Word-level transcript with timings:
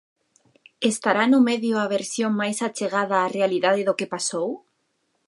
Estará 0.91 1.23
no 1.29 1.39
medio 1.49 1.75
a 1.77 1.85
versión 1.95 2.31
mais 2.41 2.57
achegada 2.67 3.23
á 3.25 3.27
realidade 3.37 3.81
do 3.87 3.97
que 3.99 4.11
pasou? 4.15 4.49